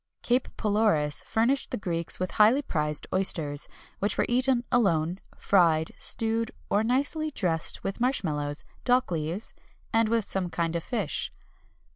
[0.21, 3.69] [XXI 236] Cape Pelorus furnished the Greeks with highly prized oysters,[XXI
[3.99, 9.53] 237] which were eaten alone, fried, stewed, or nicely dressed with marsh mallows, dock leaves,
[9.93, 11.31] and with some kind of fish.